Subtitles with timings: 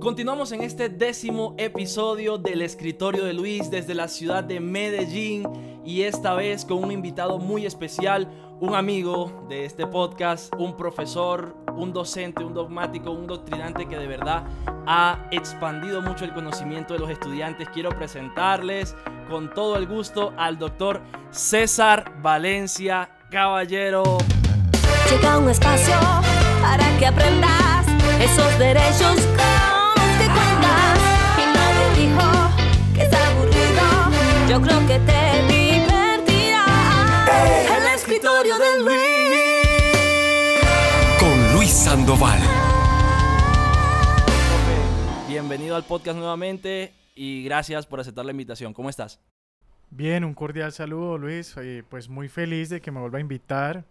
[0.00, 5.46] Continuamos en este décimo episodio del escritorio de Luis desde la ciudad de Medellín
[5.84, 8.26] y esta vez con un invitado muy especial,
[8.60, 14.06] un amigo de este podcast, un profesor, un docente, un dogmático, un doctrinante que de
[14.06, 14.44] verdad
[14.86, 17.68] ha expandido mucho el conocimiento de los estudiantes.
[17.68, 18.96] Quiero presentarles
[19.28, 24.16] con todo el gusto al doctor César Valencia Caballero.
[25.10, 25.94] Llega un espacio
[26.62, 27.86] para que aprendas
[28.18, 29.79] esos derechos con
[34.60, 36.66] Yo creo que te divertirá.
[37.78, 40.60] El escritorio de Luis.
[41.18, 42.38] con Luis Sandoval.
[45.26, 48.74] Bienvenido al podcast nuevamente y gracias por aceptar la invitación.
[48.74, 49.18] ¿Cómo estás?
[49.88, 53.84] Bien, un cordial saludo Luis, y pues muy feliz de que me vuelva a invitar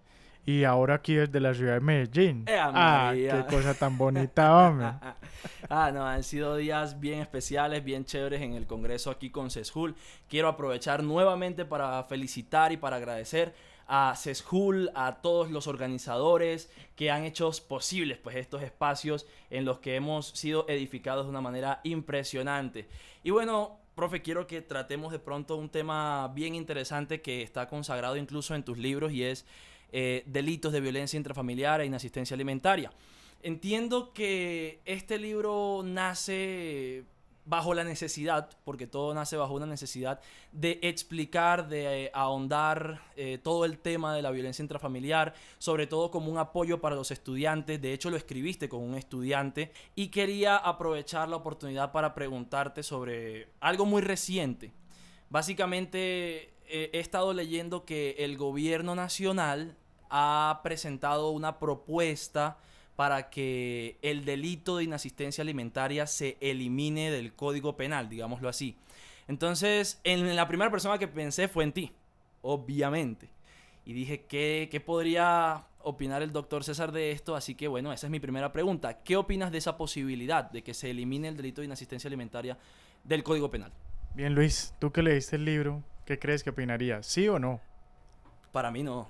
[0.49, 2.43] y ahora aquí desde la ciudad de Medellín.
[2.47, 4.87] ¡Ea ah, qué cosa tan bonita, hombre.
[5.69, 9.95] ah, no, han sido días bien especiales, bien chéveres en el Congreso aquí con CESJUL.
[10.27, 13.53] Quiero aprovechar nuevamente para felicitar y para agradecer
[13.85, 19.77] a CESJUL, a todos los organizadores que han hecho posibles pues, estos espacios en los
[19.77, 22.87] que hemos sido edificados de una manera impresionante.
[23.23, 28.17] Y bueno, profe, quiero que tratemos de pronto un tema bien interesante que está consagrado
[28.17, 29.45] incluso en tus libros y es
[29.91, 32.91] eh, delitos de violencia intrafamiliar e inasistencia alimentaria.
[33.41, 37.05] Entiendo que este libro nace
[37.49, 43.39] bajo la necesidad, porque todo nace bajo una necesidad, de explicar, de eh, ahondar eh,
[43.41, 47.81] todo el tema de la violencia intrafamiliar, sobre todo como un apoyo para los estudiantes.
[47.81, 53.47] De hecho, lo escribiste con un estudiante y quería aprovechar la oportunidad para preguntarte sobre
[53.61, 54.71] algo muy reciente.
[55.31, 59.75] Básicamente, eh, he estado leyendo que el gobierno nacional
[60.09, 62.57] ha presentado una propuesta
[62.95, 68.75] para que el delito de inasistencia alimentaria se elimine del Código Penal, digámoslo así.
[69.27, 71.91] Entonces, en la primera persona que pensé fue en ti,
[72.41, 73.29] obviamente.
[73.85, 77.35] Y dije, ¿qué, qué podría opinar el doctor César de esto?
[77.35, 79.01] Así que bueno, esa es mi primera pregunta.
[79.01, 82.57] ¿Qué opinas de esa posibilidad de que se elimine el delito de inasistencia alimentaria
[83.03, 83.71] del Código Penal?
[84.13, 87.05] Bien, Luis, tú que leíste el libro, ¿qué crees que opinarías?
[87.05, 87.61] ¿Sí o no?
[88.51, 89.07] Para mí no.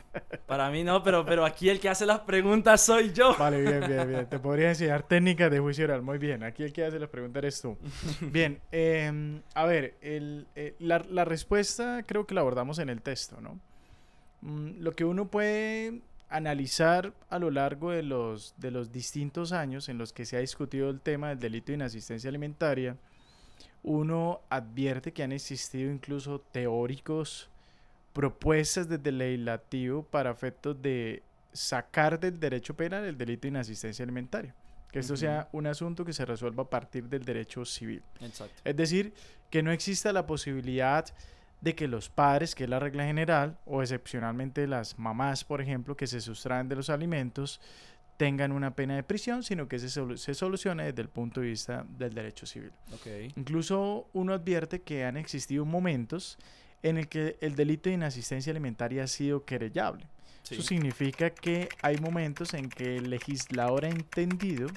[0.48, 3.38] Para mí no, pero, pero aquí el que hace las preguntas soy yo.
[3.38, 4.26] Vale, bien, bien, bien.
[4.26, 6.02] Te podría enseñar técnicas de juicio oral.
[6.02, 6.44] Muy bien.
[6.44, 7.78] Aquí el que hace las preguntas eres tú.
[8.20, 8.60] Bien.
[8.74, 13.40] em, a ver, el, eh, la, la respuesta creo que la abordamos en el texto,
[13.40, 13.58] ¿no?
[14.42, 19.88] Mm, lo que uno puede analizar a lo largo de los, de los distintos años
[19.88, 22.98] en los que se ha discutido el tema del delito de inasistencia alimentaria,
[23.84, 27.50] uno advierte que han existido incluso teóricos
[28.14, 31.24] propuestas desde el legislativo para efectos de
[31.54, 34.54] sacar del derecho penal el delito de inasistencia alimentaria.
[34.92, 38.02] Que esto sea un asunto que se resuelva a partir del derecho civil.
[38.22, 38.56] Exacto.
[38.64, 39.14] Es decir,
[39.52, 41.06] que no exista la posibilidad
[41.62, 45.96] de que los padres, que es la regla general, o excepcionalmente las mamás, por ejemplo,
[45.96, 47.62] que se sustraen de los alimentos,
[48.20, 51.48] tengan una pena de prisión, sino que se, solu- se solucione desde el punto de
[51.48, 52.72] vista del derecho civil.
[52.94, 53.08] Ok.
[53.38, 56.38] Incluso uno advierte que han existido momentos
[56.84, 60.06] en el que el delito de inasistencia alimentaria ha sido querellable.
[60.44, 60.56] Sí.
[60.56, 64.68] Eso significa que hay momentos en que el legislador ha entendido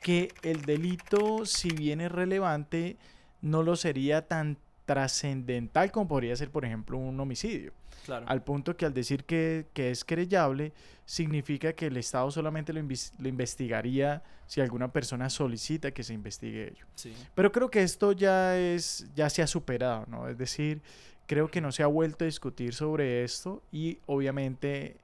[0.00, 2.96] que el delito, si bien es relevante,
[3.42, 4.56] no lo sería tan
[4.90, 7.72] trascendental como podría ser, por ejemplo, un homicidio.
[8.04, 8.26] Claro.
[8.28, 10.72] Al punto que al decir que, que es querellable,
[11.06, 16.72] significa que el Estado solamente lo, lo investigaría si alguna persona solicita que se investigue
[16.72, 16.86] ello.
[16.96, 17.14] Sí.
[17.36, 20.26] Pero creo que esto ya es, ya se ha superado, ¿no?
[20.26, 20.82] Es decir,
[21.28, 24.96] creo que no se ha vuelto a discutir sobre esto y obviamente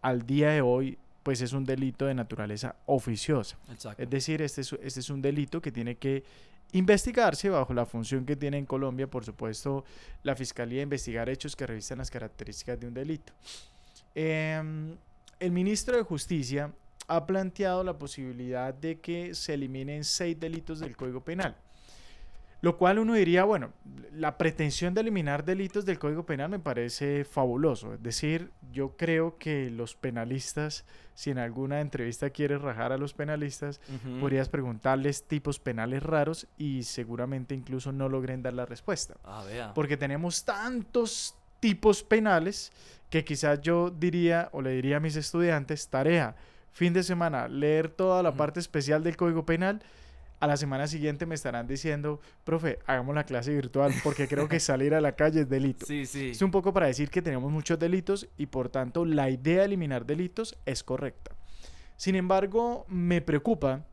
[0.00, 3.58] al día de hoy, pues es un delito de naturaleza oficiosa.
[3.70, 4.02] Exacto.
[4.02, 6.24] Es decir, este es, este es un delito que tiene que
[6.72, 9.84] investigarse bajo la función que tiene en Colombia, por supuesto,
[10.22, 13.32] la Fiscalía investigar hechos que revisan las características de un delito.
[14.14, 14.96] Em,
[15.38, 16.72] el ministro de Justicia
[17.08, 21.56] ha planteado la posibilidad de que se eliminen seis delitos del Código Penal.
[22.60, 23.72] Lo cual uno diría, bueno,
[24.12, 27.94] la pretensión de eliminar delitos del Código Penal me parece fabuloso.
[27.94, 33.12] Es decir, yo creo que los penalistas, si en alguna entrevista quieres rajar a los
[33.12, 33.80] penalistas,
[34.20, 39.16] podrías preguntarles tipos penales raros y seguramente incluso no logren dar la respuesta.
[39.24, 39.74] Ah, vea.
[39.74, 42.72] Porque tenemos tantos tipos penales
[43.10, 46.36] que quizás yo diría o le diría a mis estudiantes, tarea,
[46.72, 49.82] fin de semana, leer toda la parte especial del Código Penal.
[50.38, 54.60] A la semana siguiente me estarán diciendo, profe, hagamos la clase virtual porque creo que
[54.60, 55.86] salir a la calle es delito.
[55.86, 56.30] Sí, sí.
[56.30, 59.64] Es un poco para decir que tenemos muchos delitos y por tanto la idea de
[59.64, 61.32] eliminar delitos es correcta.
[61.96, 63.84] Sin embargo, me preocupa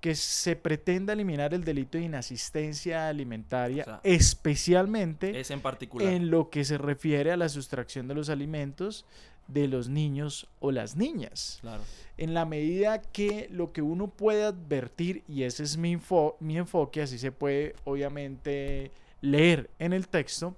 [0.00, 6.12] que se pretenda eliminar el delito de inasistencia alimentaria, O sea, especialmente Es en particular.
[6.12, 9.06] en lo que se refiere a la sustracción de los alimentos
[9.48, 11.58] de los niños o las niñas.
[11.60, 11.82] Claro.
[12.16, 16.56] En la medida que lo que uno puede advertir, y ese es mi, info- mi
[16.58, 20.54] enfoque, así se puede obviamente leer en el texto,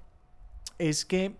[0.79, 1.35] es que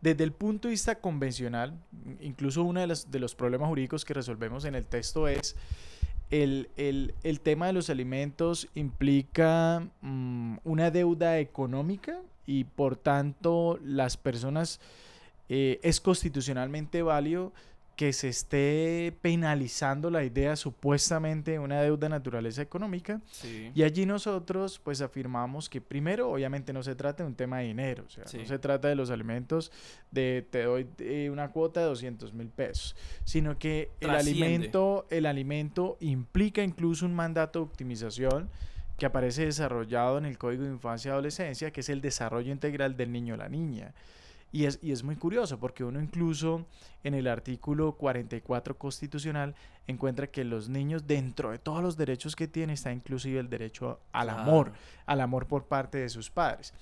[0.00, 1.74] desde el punto de vista convencional,
[2.20, 5.56] incluso uno de los, de los problemas jurídicos que resolvemos en el texto es
[6.30, 13.78] el, el- el tema de los alimentos implica mm, una deuda económica y por tanto
[13.84, 14.80] las personas
[15.50, 17.52] eh, es constitucionalmente válido
[17.96, 23.70] que se esté penalizando la idea supuestamente de una deuda de naturaleza económica Sí.
[23.74, 27.64] y allí nosotros pues afirmamos que primero obviamente no se trata de un tema de
[27.66, 28.38] dinero, o sea, Sí.
[28.38, 29.70] no se trata de los alimentos
[30.10, 35.26] de te doy eh, una cuota de 200 mil pesos, sino que el alimento, el
[35.26, 38.48] alimento implica incluso un mandato de optimización
[38.96, 42.96] que aparece desarrollado en el Código de Infancia y Adolescencia, que es el desarrollo integral
[42.96, 43.92] del niño o la niña.
[44.52, 46.66] Y es, y es muy curioso porque uno incluso
[47.04, 49.54] en el artículo 44 constitucional
[49.86, 54.00] encuentra que los niños dentro de todos los derechos que tienen está inclusive el derecho
[54.12, 54.72] al amor,
[55.06, 56.74] al amor por parte de sus padres.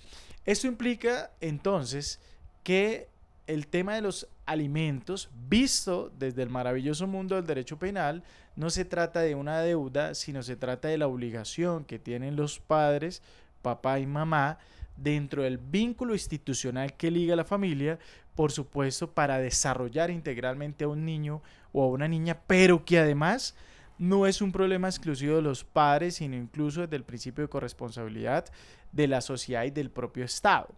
[0.46, 2.20] Esto implica entonces
[2.62, 3.08] que
[3.46, 8.22] el tema de los alimentos, visto desde el maravilloso mundo del derecho penal,
[8.56, 12.60] no se trata de una deuda, sino se trata de la obligación que tienen los
[12.60, 13.22] padres,
[13.62, 14.58] papá y mamá,
[15.02, 17.98] dentro del vínculo institucional que liga a la familia,
[18.34, 21.42] por supuesto, para desarrollar integralmente a un niño
[21.72, 23.54] o a una niña, pero que además
[23.98, 28.44] no es un problema exclusivo de los padres, sino incluso desde el principio de corresponsabilidad
[28.92, 30.68] de la sociedad y del propio Estado.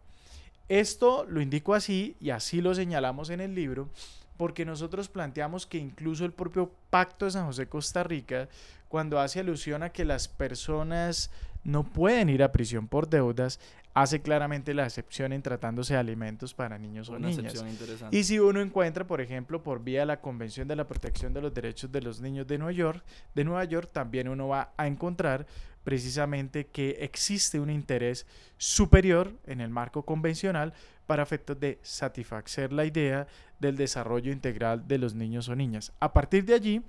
[0.68, 3.88] Esto lo indico así y así lo señalamos en el libro,
[4.36, 8.48] porque nosotros planteamos que incluso el propio Pacto de San José Costa Rica,
[8.88, 11.30] cuando hace alusión a que las personas
[11.64, 13.60] no pueden ir a prisión por deudas,
[13.92, 17.38] hace claramente la excepción en tratándose de alimentos para niños o Una niñas.
[17.44, 18.16] excepción interesante.
[18.16, 21.42] Y si uno encuentra, por ejemplo, por vía de la Convención de la Protección de
[21.42, 23.04] los Derechos de los Niños de Nueva York,
[23.34, 25.46] de Nueva York, también uno va a encontrar
[25.84, 28.26] precisamente que existe un interés
[28.58, 30.72] superior en el marco convencional
[31.06, 33.26] para efectos de satisfacer la idea
[33.58, 35.92] del desarrollo integral de los niños o niñas.
[35.98, 36.82] A partir de allí,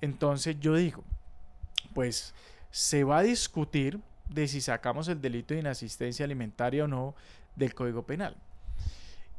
[0.00, 1.04] entonces yo digo,
[1.94, 2.34] pues
[2.70, 4.00] se va a discutir
[4.34, 7.14] de si sacamos el delito de inasistencia alimentaria o no
[7.56, 8.36] del Código Penal.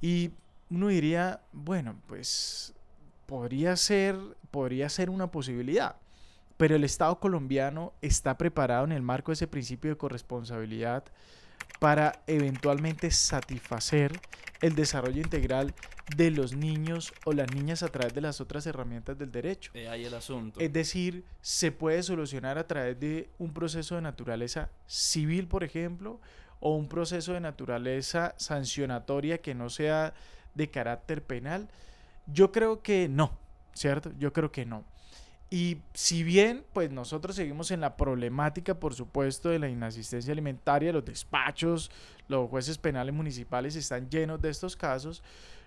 [0.01, 0.31] Y
[0.69, 2.73] uno diría, bueno, pues
[3.25, 4.17] podría ser,
[4.51, 5.95] podría ser una posibilidad,
[6.57, 11.03] pero el Estado colombiano está preparado en el marco de ese principio de corresponsabilidad
[11.79, 14.19] para eventualmente satisfacer
[14.61, 15.73] el desarrollo integral
[16.15, 19.71] de los niños o las niñas a través de las otras herramientas del derecho.
[19.73, 20.59] Eh, ahí el asunto.
[20.59, 26.19] Es decir, se puede solucionar a través de un proceso de naturaleza civil, por ejemplo,
[26.59, 30.13] o un proceso de naturaleza sancionatoria que no sea
[30.55, 31.69] de carácter penal.
[32.27, 33.37] Yo creo que no,
[33.73, 34.11] ¿cierto?
[34.17, 34.85] Yo creo que no.
[35.53, 40.91] Y si bien, pues nosotros seguimos en la problemática, por supuesto, de la inasistencia alimentaria,
[40.91, 41.91] los despachos,
[42.27, 45.21] los jueces penales municipales están llenos de estos casos,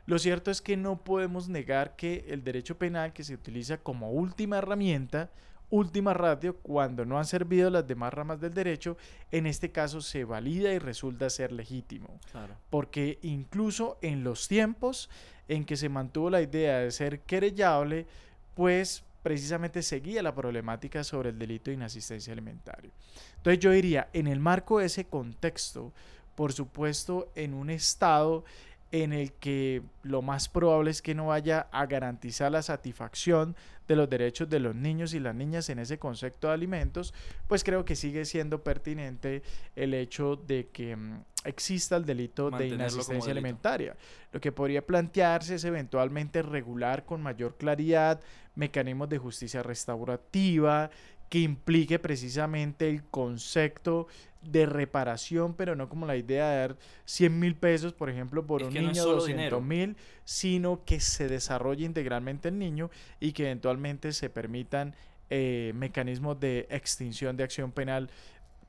[0.05, 4.11] lo cierto es que no podemos negar que el derecho penal que se utiliza como
[4.11, 5.31] última herramienta,
[5.71, 8.97] última ratio, cuando no han servido las demás ramas del derecho,
[9.31, 12.19] en este caso se valida y resulta ser legítimo.
[12.33, 12.57] Claro.
[12.71, 15.09] Porque incluso en los tiempos
[15.47, 18.09] en que se mantuvo la idea de ser querellable,
[18.57, 22.93] pues precisamente seguía la problemática sobre el delito de inasistencia alimentaria.
[23.39, 25.93] Entonces yo diría, en el marco de ese contexto,
[26.37, 28.45] por supuesto, en un estado
[28.93, 33.57] en el que lo más probable es que no vaya a garantizar la satisfacción
[33.89, 37.15] de los derechos de los niños y las niñas en ese concepto de alimentos,
[37.47, 39.43] pues creo que sigue siendo pertinente
[39.75, 43.97] el hecho de que mm, exista el delito de Mantenerlo inasistencia alimentaria.
[44.33, 48.21] Lo que podría plantearse es eventualmente regular con mayor claridad
[48.55, 50.91] mecanismos de justicia restaurativa
[51.29, 54.07] que implique precisamente el concepto
[54.43, 58.63] de reparación, pero no como la idea de dar 100 mil pesos, por ejemplo, por
[58.63, 59.61] Es un no niño, solo 200 dinero.
[59.61, 64.95] mil, sino que se desarrolle integralmente el niño y que eventualmente se permitan
[65.31, 68.09] eh, mecanismos de extinción de acción penal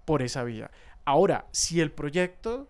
[0.05, 0.71] por esa vía.
[1.05, 2.69] Ahora, si el proyecto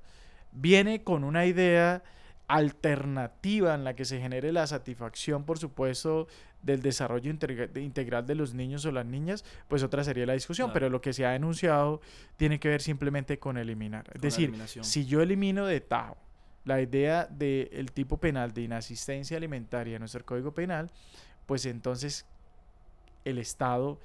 [0.52, 2.04] viene con una idea
[2.48, 6.28] alternativa en la que se genere la satisfacción, por supuesto,
[6.64, 10.34] del desarrollo integra- de- integral de los niños o las niñas, pues otra sería la
[10.34, 10.68] discusión.
[10.68, 10.74] Claro.
[10.74, 12.02] Pero lo que se ha denunciado
[12.38, 14.06] tiene que ver simplemente con eliminar.
[14.08, 16.18] Es Con decir, si yo elimino de tajo
[16.66, 20.90] la idea del tipo penal de inasistencia alimentaria en nuestro código penal,
[21.46, 22.26] pues entonces
[23.24, 24.00] el Estado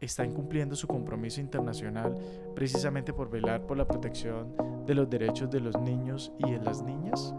[0.00, 2.14] está incumpliendo su compromiso internacional
[2.54, 4.54] precisamente por velar por la protección
[4.86, 7.32] de los derechos de los niños y de las niñas?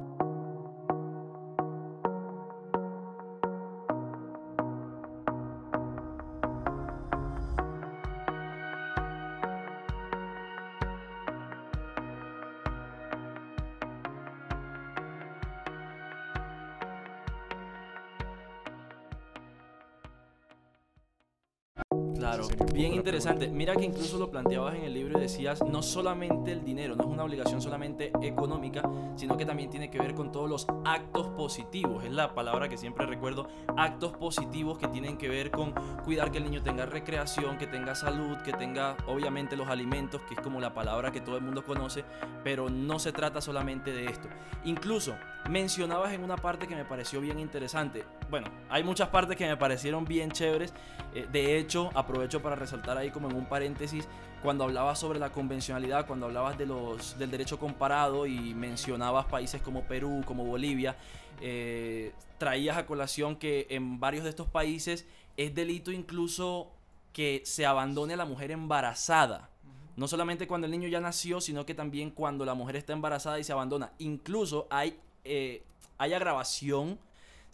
[23.33, 27.03] Mira que incluso lo planteabas en el libro y decías, no solamente el dinero, no
[27.05, 31.29] es una obligación solamente económica, sino que también tiene que ver con todos los actos
[31.29, 32.03] positivos.
[32.03, 36.37] Es la palabra que siempre recuerdo, actos positivos que tienen que ver con cuidar que
[36.37, 40.59] el niño tenga recreación, que tenga salud, que tenga obviamente los alimentos, que es como
[40.59, 42.05] la palabra que todo el mundo conoce,
[42.43, 44.27] pero no se trata solamente de esto.
[44.65, 45.15] Incluso
[45.49, 48.03] mencionabas en una parte que me pareció bien interesante.
[48.29, 50.73] Bueno, hay muchas partes que me parecieron bien chéveres.
[51.13, 54.07] Eh, de hecho, aprovecho para resaltar ahí como en un paréntesis,
[54.41, 59.61] cuando hablabas sobre la convencionalidad, cuando hablabas de los, del derecho comparado y mencionabas países
[59.61, 60.95] como Perú, como Bolivia,
[61.41, 65.05] eh, traías a colación que en varios de estos países
[65.37, 66.71] es delito incluso
[67.13, 69.49] que se abandone a la mujer embarazada.
[69.97, 73.39] No solamente cuando el niño ya nació, sino que también cuando la mujer está embarazada
[73.39, 73.93] y se abandona.
[73.99, 75.63] Incluso hay, eh,
[75.97, 76.99] hay agravación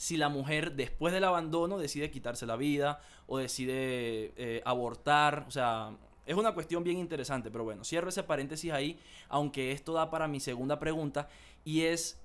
[0.01, 5.45] si la mujer después del abandono decide quitarse la vida o decide eh, abortar.
[5.47, 7.51] O sea, es una cuestión bien interesante.
[7.51, 11.29] Pero bueno, cierro ese paréntesis ahí, aunque esto da para mi segunda pregunta.
[11.63, 12.19] Y es,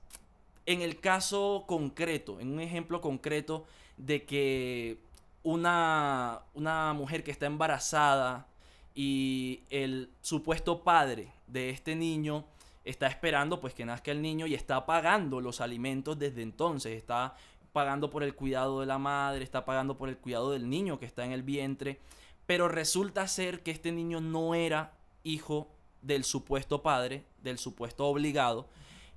[0.64, 3.66] en el caso concreto, en un ejemplo concreto
[3.98, 4.98] de que
[5.42, 8.46] una, una mujer que está embarazada
[8.94, 12.46] y el supuesto padre de este niño
[12.86, 17.36] está esperando pues que nazca el niño y está pagando los alimentos desde entonces, está
[17.76, 21.04] pagando por el cuidado de la madre, está pagando por el cuidado del niño que
[21.04, 22.00] está en el vientre,
[22.46, 25.68] pero resulta ser que este niño no era hijo
[26.00, 28.66] del supuesto padre, del supuesto obligado,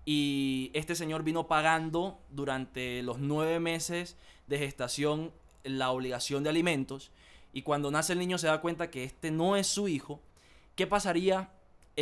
[0.04, 5.32] y este señor vino pagando durante los nueve meses de gestación
[5.64, 7.14] la obligación de alimentos,
[7.54, 10.20] y cuando nace el niño se da cuenta que este no es su hijo,
[10.76, 11.50] ¿qué pasaría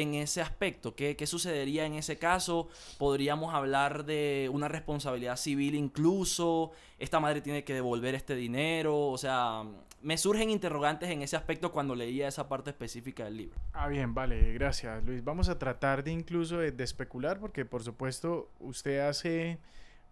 [0.01, 0.95] en ese aspecto?
[0.95, 2.69] ¿Qué, qué sucedería en ese caso?
[2.97, 6.71] ¿Podríamos hablar de una responsabilidad civil incluso?
[6.99, 9.07] ¿Esta madre tiene que devolver este dinero?
[9.07, 9.63] O sea,
[10.01, 13.59] me surgen interrogantes en ese aspecto cuando leía esa parte específica del libro.
[13.73, 15.23] Ah, bien, vale, gracias Luis.
[15.23, 19.59] Vamos a tratar de incluso de, de especular porque por supuesto usted hace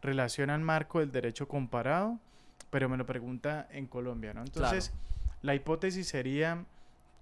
[0.01, 2.19] relación al marco del derecho comparado,
[2.69, 4.41] pero me lo pregunta en Colombia, ¿no?
[4.41, 4.93] Entonces,
[5.41, 6.65] la hipótesis sería,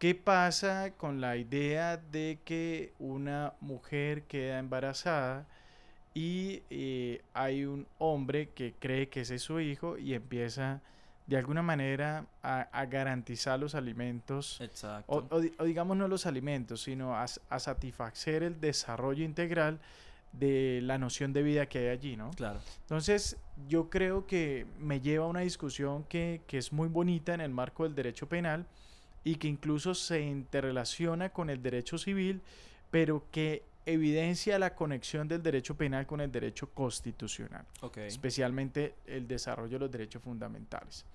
[0.03, 5.47] ¿qué pasa con la idea de que una mujer queda embarazada
[6.13, 10.81] y eh, hay un hombre que cree que ese es su hijo y empieza
[11.25, 14.59] de alguna manera a, a garantizar los alimentos?
[14.59, 15.09] Exacto.
[15.09, 19.79] O, o o digamos no los alimentos, sino a, a satisfacer el desarrollo integral
[20.33, 22.31] de la noción de vida que hay allí, ¿no?
[22.31, 22.59] Claro.
[22.81, 23.37] Entonces,
[23.69, 27.51] yo creo que me lleva a una discusión que, que es muy bonita en el
[27.51, 28.65] marco del derecho penal
[29.23, 32.41] y que incluso se interrelaciona con el derecho civil,
[32.91, 37.65] pero que evidencia la conexión del derecho penal con el derecho constitucional
[38.07, 41.05] especialmente el desarrollo de los derechos fundamentales.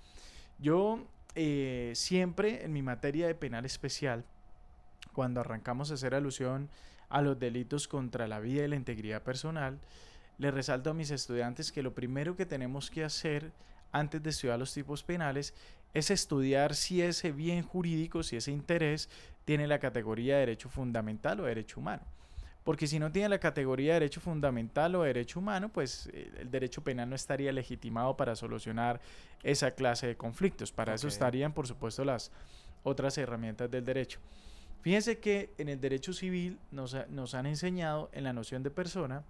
[0.59, 4.25] Yo eh, siempre en mi materia de penal especial,
[5.15, 6.69] cuando arrancamos a hacer alusión
[7.09, 9.79] a los delitos contra la vida y la integridad personal,
[10.37, 13.51] le resalto a mis estudiantes que lo primero que tenemos que hacer
[13.93, 15.55] antes de estudiar los tipos penales
[15.95, 19.09] es estudiar si ese bien jurídico, si ese interés
[19.45, 22.03] tiene la categoría de derecho fundamental o derecho humano.
[22.65, 26.51] Porque si no tiene la categoría de derecho fundamental o derecho humano, pues eh, el
[26.51, 29.01] derecho penal no estaría legitimado para solucionar
[29.43, 30.71] esa clase de conflictos.
[30.71, 32.31] Para eso estarían, por supuesto, las
[32.83, 34.21] otras herramientas del derecho.
[34.83, 39.25] Fíjense que en el derecho civil nos, nos han enseñado en la noción de persona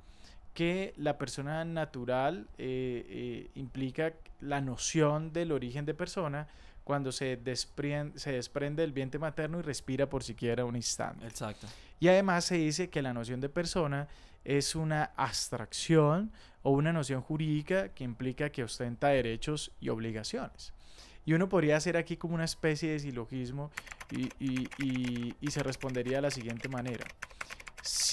[0.55, 6.49] que la persona natural eh, eh, implica la noción del origen de persona
[6.85, 11.27] cuando se, desprien- se desprende del vientre materno y respira por siquiera un instante.
[11.27, 11.67] Exacto.
[12.01, 14.09] Y además se dice que la noción de persona
[14.45, 20.73] es una abstracción o una noción jurídica que implica que ostenta derechos y obligaciones.
[21.27, 23.71] Y uno podría hacer aquí como una especie de silogismo
[24.11, 27.05] y, y- y- y se respondería de la siguiente manera.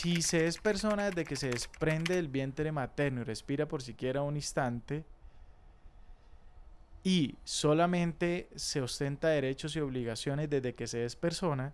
[0.05, 4.21] Si se es persona desde que se desprende del vientre materno y respira por siquiera
[4.21, 5.03] un instante,
[7.03, 11.73] y solamente se ostenta derechos y obligaciones desde que se es persona,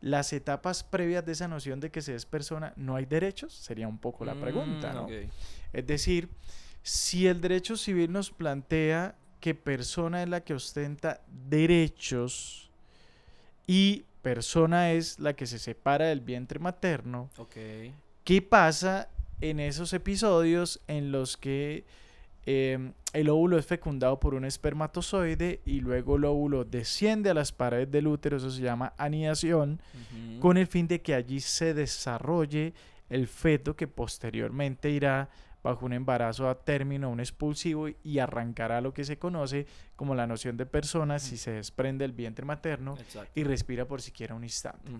[0.00, 3.86] las etapas previas de esa noción de que se es persona no hay derechos, sería
[3.86, 5.06] un poco la pregunta, Mm, ¿no?
[5.72, 6.28] Es decir,
[6.82, 12.68] si el derecho civil nos plantea que persona es la que ostenta derechos,
[13.68, 17.30] y persona es la que se separa del vientre materno.
[18.24, 19.08] ¿qué pasa
[19.40, 21.84] en esos episodios en los que
[22.46, 27.52] em, el óvulo es fecundado por un espermatozoide y luego el óvulo desciende a las
[27.52, 29.80] paredes del útero, eso se llama anidación,
[30.40, 32.74] con el fin de que allí se desarrolle
[33.08, 35.28] el feto que posteriormente irá
[35.62, 40.26] bajo un embarazo a término, un expulsivo y arrancará lo que se conoce como la
[40.26, 43.30] noción de persona si se desprende del vientre materno Exacto.
[43.34, 44.90] y respira por siquiera un instante.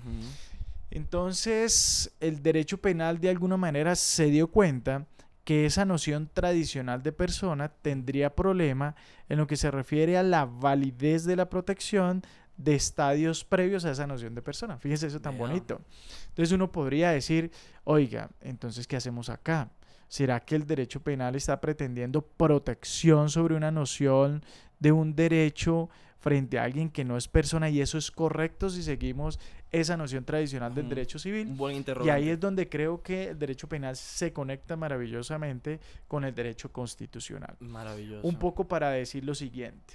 [0.91, 5.07] Entonces, el derecho penal de alguna manera se dio cuenta
[5.45, 8.95] que esa noción tradicional de persona tendría problema
[9.29, 12.23] en lo que se refiere a la validez de la protección
[12.57, 14.79] de estadios previos a esa noción de persona.
[14.79, 15.81] Fíjense eso tan bonito.
[16.29, 17.51] Entonces uno podría decir,
[17.85, 19.71] oiga, entonces ¿qué hacemos acá?
[20.11, 24.45] ¿Será que el derecho penal está pretendiendo protección sobre una noción
[24.81, 25.89] de un derecho
[26.19, 29.39] frente a alguien que no es persona y eso es correcto si seguimos
[29.71, 31.47] esa noción tradicional del derecho civil?
[31.47, 32.11] Un buen Y interrogante.
[32.11, 37.55] ahí es donde creo que el derecho penal se conecta maravillosamente con el derecho constitucional.
[37.61, 38.27] Maravilloso.
[38.27, 39.95] Un poco para decir lo siguiente.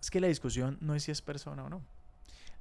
[0.00, 1.82] Es que la discusión no es si es persona o no.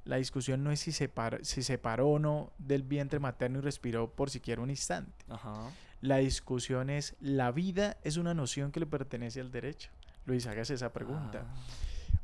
[0.04, 1.10] La discusión no es si se,
[1.44, 5.24] si se paró o no del vientre materno y respiró por siquiera un instante.
[5.30, 5.72] Ajá.
[6.02, 9.90] La discusión es, ¿la vida es una noción que le pertenece al derecho?
[10.26, 11.46] Luis, hágase esa pregunta.
[11.48, 11.56] Ah.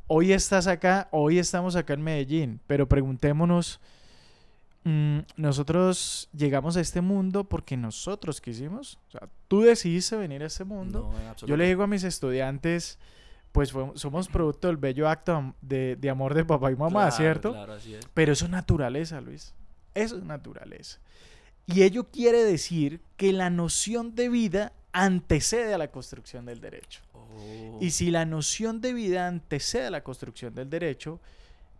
[0.07, 3.79] Hoy estás acá, hoy estamos acá en Medellín, pero preguntémonos,
[4.83, 10.47] mm, nosotros llegamos a este mundo porque nosotros quisimos, o sea, tú decidiste venir a
[10.47, 11.11] este mundo.
[11.41, 12.99] No, Yo le digo a mis estudiantes,
[13.51, 17.15] pues fue- somos producto del bello acto de, de amor de papá y mamá, Claro,
[17.15, 17.51] ¿cierto?
[17.51, 18.05] Claro, así es.
[18.13, 19.53] Pero eso es naturaleza, Luis.
[19.93, 20.99] Eso es naturaleza.
[21.67, 27.01] Y ello quiere decir que la noción de vida antecede a la construcción del derecho.
[27.13, 27.77] Oh.
[27.79, 31.19] Y si la noción de vida antecede a la construcción del derecho,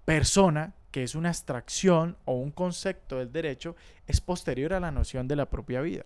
[0.06, 3.76] persona, que es una abstracción o un concepto del derecho,
[4.08, 6.06] es posterior a la noción de la propia vida.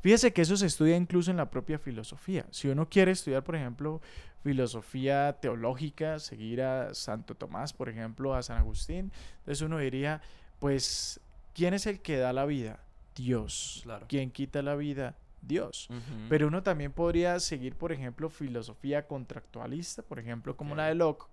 [0.00, 2.46] Fíjese que eso se estudia incluso en la propia filosofía.
[2.50, 4.00] Si uno quiere estudiar, por ejemplo,
[4.44, 10.22] filosofía teológica, seguir a Santo Tomás, por ejemplo, a San Agustín, entonces uno diría,
[10.60, 11.20] pues,
[11.52, 12.78] ¿quién es el que da la vida?
[13.18, 13.80] Dios.
[13.82, 14.06] Claro.
[14.08, 15.16] ¿Quién quita la vida?
[15.42, 15.88] Dios.
[16.28, 21.26] Pero uno también podría seguir, por ejemplo, filosofía contractualista, por ejemplo, como la de Locke,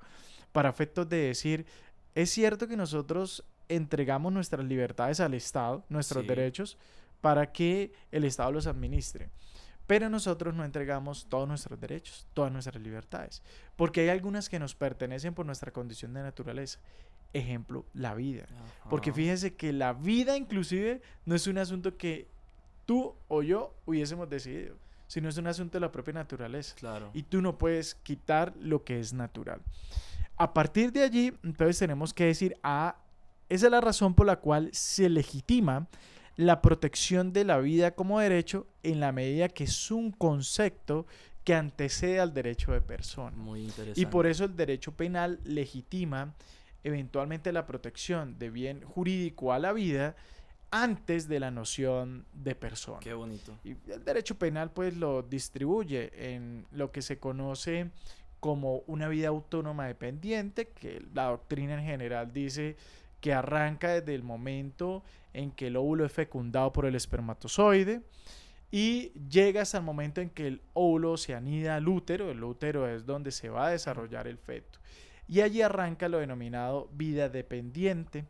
[0.51, 1.65] para efectos de decir,
[2.13, 6.27] es cierto que nosotros entregamos nuestras libertades al Estado, nuestros Sí.
[6.27, 6.77] derechos,
[7.21, 9.29] para que el Estado los administre.
[9.87, 13.41] Pero nosotros no entregamos todos nuestros derechos, todas nuestras libertades,
[13.75, 16.79] porque hay algunas que nos pertenecen por nuestra condición de naturaleza.
[17.35, 18.45] Ejemplo, la vida.
[18.89, 22.27] Porque fíjese que la vida inclusive no es un asunto que
[22.85, 26.75] tú o yo hubiésemos decidido, sino es un asunto de la propia naturaleza.
[26.75, 27.11] Claro.
[27.13, 29.61] Y tú no puedes quitar lo que es natural.
[30.37, 32.95] A partir de allí, entonces tenemos que decir, ah,
[33.49, 35.87] esa es la razón por la cual se legitima
[36.35, 41.05] la protección de la vida como derecho en la medida que es un concepto
[41.43, 43.35] que antecede al derecho de persona.
[43.37, 44.01] Muy interesante.
[44.01, 46.33] Y por eso el derecho penal legitima
[46.85, 50.15] eventualmente la protección de bien jurídico a la vida
[50.69, 52.99] antes de la noción de persona.
[52.99, 53.57] Qué bonito.
[53.63, 57.89] Y el derecho penal pues lo distribuye en lo que se conoce
[58.39, 62.77] como una vida autónoma dependiente, que la doctrina en general dice
[63.19, 68.03] que arranca desde el momento en que el óvulo es fecundado por el espermatozoide
[68.69, 72.87] y llega hasta el momento en que el óvulo se anida al útero, el útero
[72.87, 74.77] es donde se va a desarrollar el feto.
[75.27, 78.25] Y allí arranca lo denominado vida dependiente,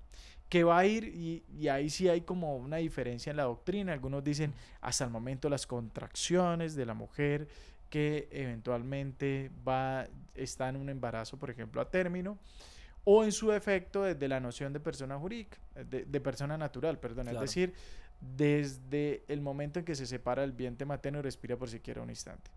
[0.49, 3.93] que va a ir, y, y ahí sí hay como una diferencia en la doctrina,
[3.93, 7.47] algunos dicen hasta el momento las contracciones de la mujer
[7.89, 12.37] que eventualmente va, está en un embarazo, por ejemplo, a término,
[13.03, 17.25] o en su efecto desde la noción de persona jurídica, de, de persona natural, perdón,
[17.25, 17.37] Claro.
[17.43, 17.73] es decir,
[18.19, 22.09] desde el momento en que se separa el vientre materno y respira por siquiera un
[22.09, 22.49] instante.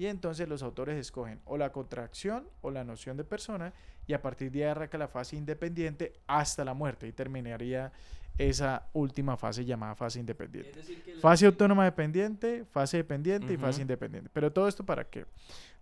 [0.00, 3.74] Y entonces los autores escogen o la contracción o la noción de persona
[4.06, 7.92] y a partir de ahí arranca la fase independiente hasta la muerte y terminaría
[8.38, 10.80] esa última fase llamada fase independiente.
[11.20, 14.30] Fase autónoma dependiente, fase dependiente y fase independiente.
[14.32, 15.26] Pero todo esto para qué?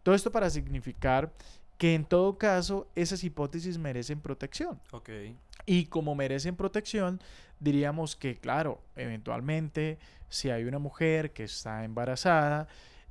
[0.03, 1.33] Todo esto para significar
[1.77, 4.81] que en todo caso esas hipótesis merecen protección.
[5.65, 7.21] Y como merecen protección,
[7.61, 12.67] diríamos que, claro, eventualmente, si hay una mujer que está embarazada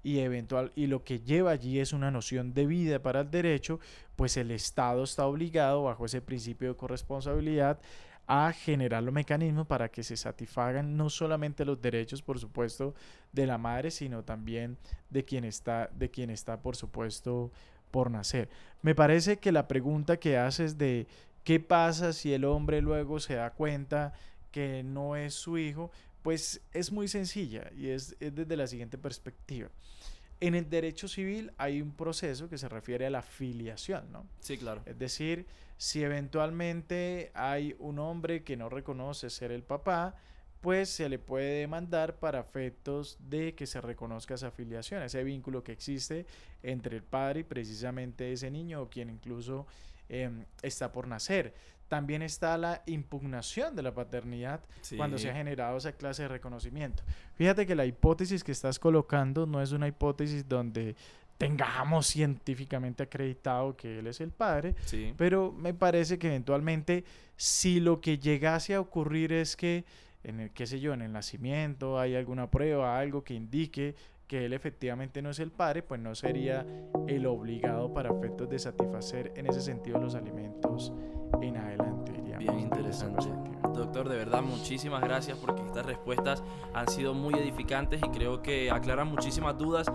[0.08, 3.82] y eventual y lo que lleva allí es una noción de vida para el derecho,
[4.16, 7.80] pues el Estado está obligado bajo ese principio de corresponsabilidad
[8.26, 12.96] a generar los mecanismos para que se satisfagan no solamente los derechos, por supuesto,
[13.34, 14.78] de la madre, sino también
[15.10, 17.52] de quien está, de quien está, por supuesto,
[17.92, 18.48] por nacer.
[18.82, 21.08] Me parece que la pregunta que haces de
[21.48, 24.12] ¿Qué pasa si el hombre luego se da cuenta
[24.52, 25.92] que no es su hijo?
[26.28, 29.70] Pues es muy sencilla y es, es desde la siguiente perspectiva.
[30.42, 34.28] En el derecho civil hay un proceso que se refiere a la filiación, ¿no?
[34.42, 34.82] Sí, claro.
[34.86, 35.46] Es decir,
[35.78, 40.16] si eventualmente hay un hombre que no reconoce ser el papá,
[40.60, 45.64] pues se le puede demandar para efectos de que se reconozca esa afiliación, ese vínculo
[45.64, 46.26] que existe
[46.62, 49.66] entre el padre y precisamente ese niño o quien incluso
[50.10, 51.54] em, está por nacer.
[51.88, 54.62] También está la impugnación de la paternidad
[54.98, 57.04] cuando se ha generado esa clase de reconocimiento.
[57.36, 60.96] Fíjate que la hipótesis que estás colocando no es una hipótesis donde
[61.38, 64.76] tengamos científicamente acreditado que él es el padre,
[65.16, 69.86] pero me parece que eventualmente si lo que llegase a ocurrir es que
[70.24, 73.96] en el, qué sé yo, en el nacimiento hay alguna prueba, algo que indique
[74.28, 76.66] que él efectivamente no es el padre, pues no sería
[77.08, 80.92] el obligado para efectos de satisfacer en ese sentido los alimentos
[81.42, 82.12] en adelante.
[82.38, 83.28] Bien interesante.
[83.74, 88.72] Doctor, de verdad, muchísimas gracias porque estas respuestas han sido muy edificantes y creo que
[88.72, 89.88] aclaran muchísimas dudas.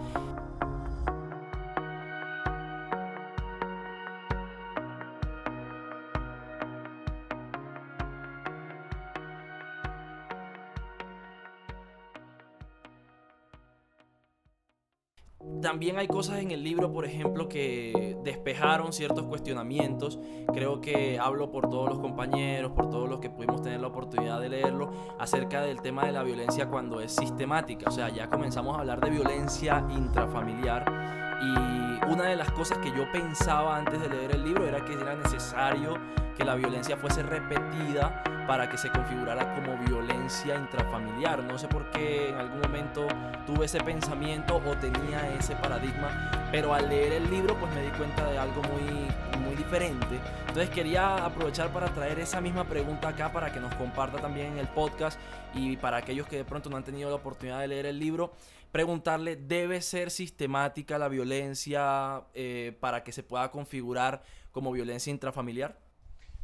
[15.72, 20.20] También hay cosas en el libro, por ejemplo, que despejaron ciertos cuestionamientos.
[20.52, 24.38] Creo que hablo por todos los compañeros, por todos los que pudimos tener la oportunidad
[24.38, 27.88] de leerlo, acerca del tema de la violencia cuando es sistemática.
[27.88, 31.21] O sea, ya comenzamos a hablar de violencia intrafamiliar.
[31.42, 34.92] Y una de las cosas que yo pensaba antes de leer el libro era que
[34.92, 35.98] era necesario
[36.36, 41.42] que la violencia fuese repetida para que se configurara como violencia intrafamiliar.
[41.44, 43.06] No sé por qué en algún momento
[43.46, 47.90] tuve ese pensamiento o tenía ese paradigma, pero al leer el libro pues me di
[47.90, 50.20] cuenta de algo muy, muy diferente.
[50.40, 54.58] Entonces quería aprovechar para traer esa misma pregunta acá para que nos comparta también en
[54.58, 55.18] el podcast
[55.54, 58.32] y para aquellos que de pronto no han tenido la oportunidad de leer el libro,
[58.72, 65.78] preguntarle, ¿debe ser sistemática la violencia eh, para que se pueda configurar como violencia intrafamiliar?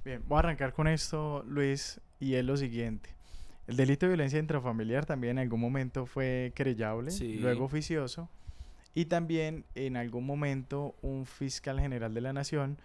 [0.05, 3.11] Bien, voy a arrancar con esto, Luis, y es lo siguiente.
[3.67, 7.11] El delito de violencia intrafamiliar también en algún momento fue querellable,
[7.41, 8.31] luego oficioso,
[8.95, 12.79] y también en algún momento un fiscal general de la nación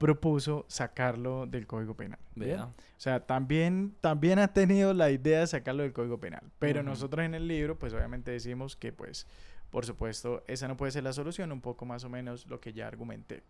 [0.00, 2.18] propuso sacarlo del Código Penal.
[2.34, 6.40] O sea, también, también ha tenido la idea de sacarlo del Código Penal.
[6.58, 9.26] Pero nosotros en el libro, pues obviamente decimos que, pues,
[9.68, 12.72] por supuesto, esa no puede ser la solución, un poco más o menos lo que
[12.72, 13.42] ya argumenté.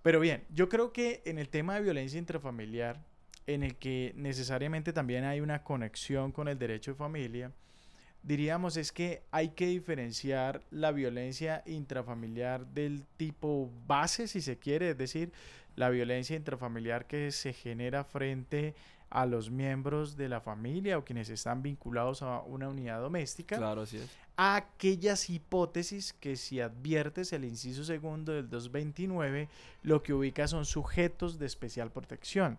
[0.00, 3.02] Pero bien, yo creo que en el tema de violencia intrafamiliar,
[3.48, 7.50] en el que necesariamente también hay una conexión con el derecho de familia,
[8.24, 14.90] diríamos es que hay que diferenciar la violencia intrafamiliar del tipo base, si se quiere,
[14.90, 15.32] es decir,
[15.76, 18.74] la violencia intrafamiliar que se genera frente
[19.10, 23.58] a los miembros de la familia o quienes están vinculados a una unidad doméstica.
[23.58, 24.10] Claro, así es.
[24.36, 29.48] A aquellas hipótesis que si adviertes el inciso segundo del 229,
[29.82, 32.58] lo que ubica son sujetos de especial protección.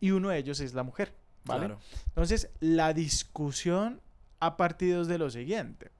[0.00, 1.12] Y uno de ellos es la mujer.
[1.44, 1.76] ¿vale?
[2.08, 4.00] Entonces, la discusión
[4.46, 5.90] ha partido de lo siguiente.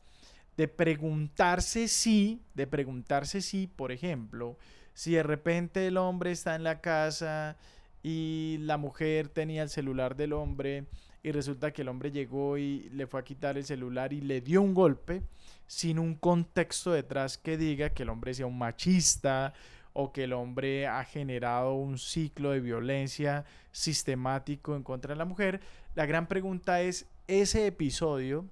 [0.56, 4.56] De preguntarse si, de preguntarse si, por ejemplo,
[4.92, 7.56] si de repente el hombre está en la casa
[8.02, 10.84] y la mujer tenía el celular del hombre
[11.22, 14.42] y resulta que el hombre llegó y le fue a quitar el celular y le
[14.42, 15.22] dio un golpe
[15.66, 19.54] sin un contexto detrás que diga que el hombre sea un machista
[19.94, 25.24] o que el hombre ha generado un ciclo de violencia sistemático en contra de la
[25.24, 25.60] mujer.
[25.94, 28.48] La gran pregunta es, ese episodio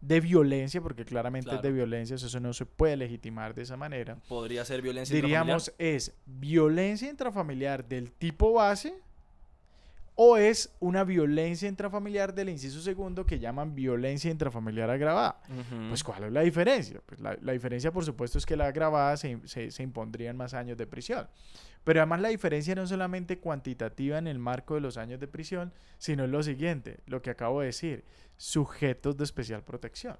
[0.00, 4.16] de violencia, porque claramente es de violencia, eso no se puede legitimar de esa manera.
[4.28, 8.94] Podría ser violencia Diríamos, es violencia intrafamiliar del tipo base
[10.16, 15.40] o es una violencia intrafamiliar del inciso segundo que llaman violencia intrafamiliar agravada.
[15.88, 17.00] Pues ¿cuál es la diferencia?
[17.04, 20.78] Pues la, diferencia por supuesto es que la agravada se, se, se impondrían más años
[20.78, 21.28] de prisión.
[21.84, 25.28] Pero además la diferencia no es solamente cuantitativa en el marco de los años de
[25.28, 28.02] prisión, sino es lo siguiente, lo que acabo de decir,
[28.38, 30.16] sujetos de especial protección.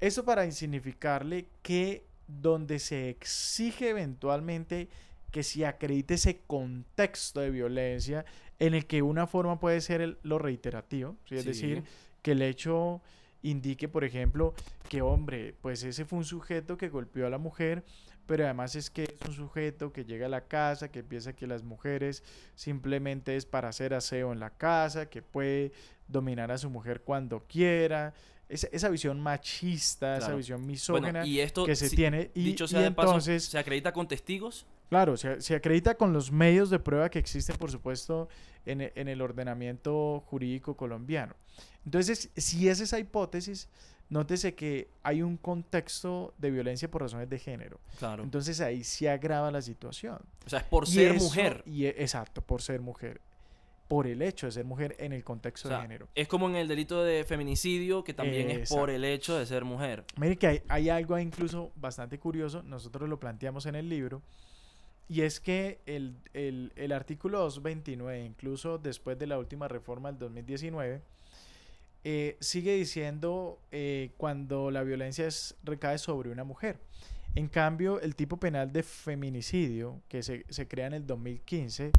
[0.00, 4.88] Eso para significarle que donde se exige eventualmente
[5.30, 8.24] que se acredite ese contexto de violencia
[8.58, 11.84] en el que una forma puede ser lo reiterativo, es decir,
[12.22, 13.00] que el hecho
[13.42, 14.54] indique, por ejemplo,
[14.88, 17.84] que hombre, pues ese fue un sujeto que golpeó a la mujer,
[18.26, 21.46] pero además es que es un sujeto que llega a la casa, que piensa que
[21.46, 22.22] las mujeres
[22.56, 25.72] simplemente es para hacer aseo en la casa, que puede
[26.08, 28.12] dominar a su mujer cuando quiera.
[28.48, 32.30] Esa, visión machista, esa visión misógena y esto, que se tiene.
[32.34, 34.66] Y, dicho sea de entonces, ¿se acredita con testigos?
[34.88, 38.28] Claro, se, se acredita con los medios de prueba que existen, por supuesto,
[38.64, 41.34] en, e- en el ordenamiento jurídico colombiano.
[41.84, 43.68] Entonces, si es esa hipótesis,
[44.08, 47.78] nótese que hay un contexto de violencia por razones de género.
[47.98, 48.22] Claro.
[48.22, 50.18] Entonces ahí se agrava la situación.
[50.46, 51.62] o sea, es por Y ser eso- mujer.
[51.66, 53.20] Y e- exacto, por ser mujer.
[53.88, 56.08] Por el hecho de ser mujer en el O contexto sea, de género.
[56.14, 59.64] es como en el delito de feminicidio, que también es por el hecho de ser
[59.64, 60.04] mujer.
[60.16, 64.20] Mire que hay, hay algo incluso bastante curioso, nosotros lo planteamos en el libro,
[65.08, 70.18] y es que el, el- el artículo 229, incluso después de la última reforma del
[70.18, 71.00] 2019,
[72.04, 76.78] eh, sigue diciendo eh, cuando la violencia es, recae sobre una mujer.
[77.34, 81.90] En cambio, el tipo penal de feminicidio, que se, se crea en el 2015,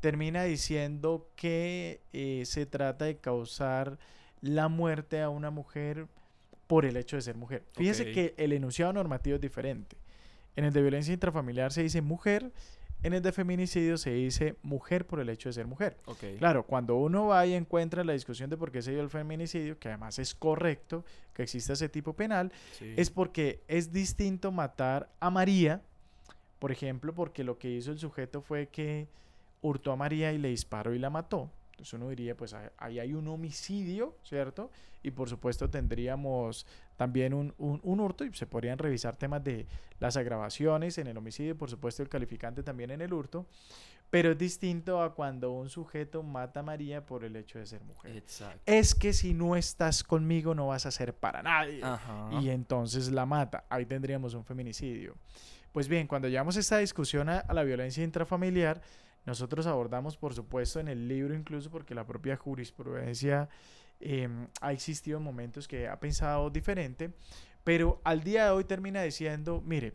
[0.00, 3.98] termina diciendo que eh, se trata de causar
[4.40, 6.06] la muerte a una mujer
[6.68, 7.64] por el hecho de ser mujer.
[7.72, 9.96] Fíjese que el enunciado normativo es diferente.
[10.58, 12.50] En el de violencia intrafamiliar se dice mujer,
[13.04, 15.96] en el de feminicidio se dice mujer por el hecho de ser mujer.
[16.06, 16.18] Ok.
[16.38, 19.78] Claro, cuando uno va y encuentra la discusión de por qué se dio el feminicidio,
[19.78, 22.92] que además es correcto que exista ese tipo penal, Sí.
[22.96, 25.80] es porque es distinto matar a María,
[26.58, 29.06] por ejemplo, porque lo que hizo el sujeto fue que
[29.62, 31.52] hurtó a María y le disparó y la mató.
[31.70, 34.72] Entonces uno diría, pues ah- ahí hay un homicidio, ¿cierto?
[35.04, 36.66] Y por supuesto tendríamos
[36.98, 39.66] también un, un, un hurto y se podrían revisar temas de
[40.00, 43.46] las agravaciones en el homicidio, por supuesto el calificante también en el hurto,
[44.10, 47.84] pero es distinto a cuando un sujeto mata a María por el hecho de ser
[47.84, 48.16] mujer.
[48.16, 48.60] Exacto.
[48.66, 52.30] Es que si no estás conmigo no vas a ser para nadie Ajá.
[52.42, 53.64] y entonces la mata.
[53.68, 55.14] Ahí tendríamos un feminicidio.
[55.70, 58.80] Pues bien, cuando llevamos esta discusión a, a la violencia intrafamiliar,
[59.24, 63.48] nosotros abordamos, por supuesto, en el libro incluso, porque la propia jurisprudencia
[64.00, 64.28] eh,
[64.60, 67.10] ha existido en momentos que ha pensado diferente,
[67.64, 69.94] pero al día de hoy termina diciendo, mire,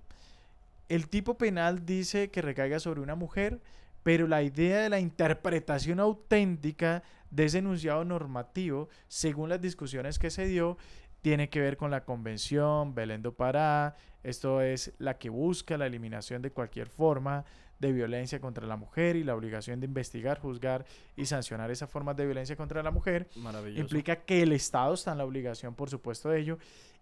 [0.89, 3.61] el tipo penal dice que recaiga sobre una mujer,
[4.03, 10.29] pero la idea de la interpretación auténtica de ese enunciado normativo, según las discusiones que
[10.29, 10.77] se dio,
[11.21, 15.87] tiene que ver con la convención Belén do Pará, esto es la que busca la
[15.87, 17.45] eliminación de cualquier forma
[17.88, 22.15] de violencia contra la mujer y la obligación de investigar, juzgar y sancionar esas formas
[22.17, 23.28] de violencia contra la mujer.
[23.36, 23.82] Maravilloso.
[23.82, 26.58] Implica que el Estado está en la obligación, por supuesto, de ello.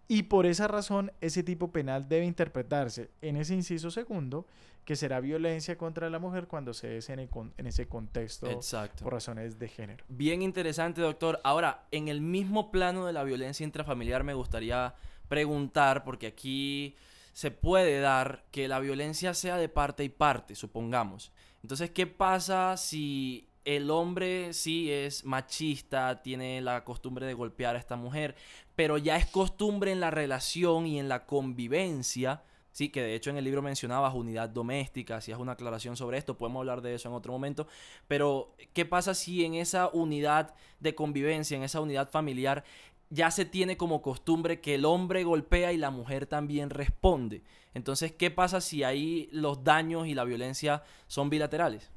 [0.08, 4.46] Y por esa razón, ese tipo penal debe interpretarse en ese inciso segundo,
[4.84, 8.50] que será violencia contra la mujer cuando se des en, el con- en ese contexto
[8.50, 9.04] Exacto.
[9.04, 10.04] por razones de género.
[10.08, 11.40] Bien interesante, doctor.
[11.44, 14.92] Ahora, en el mismo plano de la violencia intrafamiliar me gustaría
[15.28, 16.96] preguntar, porque aquí
[17.32, 21.32] se puede dar que la violencia sea de parte y parte, supongamos.
[21.62, 27.78] Entonces, ¿qué pasa si el hombre sí es machista, tiene la costumbre de golpear a
[27.78, 28.34] esta mujer,
[28.74, 32.42] pero ya es costumbre en la relación y en la convivencia?
[32.72, 36.16] Sí, que de hecho en el libro mencionabas unidad doméstica, si es una aclaración sobre
[36.16, 37.66] esto, podemos hablar de eso en otro momento.
[38.08, 42.64] Pero, ¿qué pasa si en esa unidad de convivencia, en esa unidad familiar,
[43.12, 47.42] ya se tiene como costumbre que el hombre golpea y la mujer también responde?
[47.74, 51.90] Entonces, ¿qué pasa si ahí los daños y la violencia son bilaterales?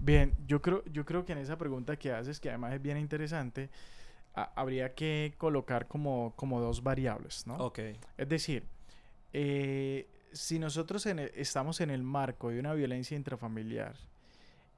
[0.00, 2.98] Bien, yo creo, yo creo que en esa pregunta que haces, que además es bien
[2.98, 3.68] interesante,
[4.34, 7.56] ha- habría que colocar como, como dos variables, ¿no?
[7.56, 7.80] Ok.
[8.16, 8.64] Es decir,
[9.32, 13.96] eh, si nosotros en el- estamos en el marco de una violencia intrafamiliar,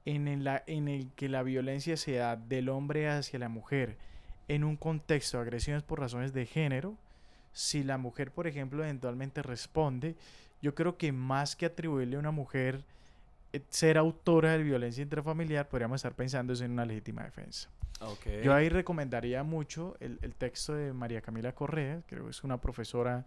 [0.07, 3.99] en el, en el que la violencia se da del hombre hacia la mujer,
[4.49, 6.97] en un contexto de agresiones por razones de género,
[7.53, 10.17] si la mujer, por ejemplo, eventualmente responde,
[10.63, 12.83] yo creo que más que atribuirle a una mujer
[13.53, 17.69] eh, ser autora de violencia intrafamiliar, podríamos estar pensando es en una legítima defensa.
[18.43, 22.59] Yo ahí recomendaría mucho el, el texto de María Camila Correa, creo que es una
[22.61, 23.27] profesora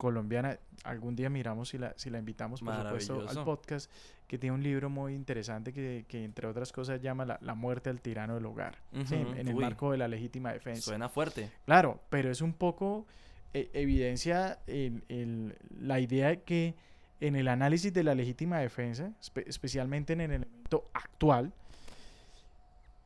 [0.00, 0.58] colombiana.
[0.84, 3.90] Algún día miramos si la, si la invitamos, por supuesto, al podcast,
[4.26, 7.90] que tiene un libro muy interesante que, que entre otras cosas, llama La, la muerte
[7.90, 9.14] al tirano del hogar, ¿sí?
[9.14, 10.80] en, el marco de la legítima defensa.
[10.82, 11.50] Suena fuerte.
[11.66, 13.06] Claro, pero es un poco
[13.52, 16.74] eh, evidencia el- el- la idea de que
[17.20, 21.52] en el análisis de la legítima defensa, espe- especialmente en el elemento actual,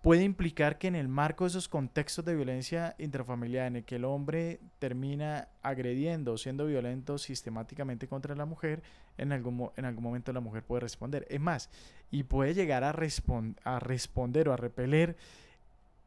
[0.05, 3.97] puede implicar que en el marco de esos contextos de violencia intrafamiliar en el que
[3.97, 8.83] el hombre termina agrediendo o siendo violento sistemáticamente contra la mujer,
[9.17, 11.27] en algún, en algún momento la mujer puede responder.
[11.31, 11.71] Es más,
[12.11, 15.17] y puede llegar a, a responder o a repeler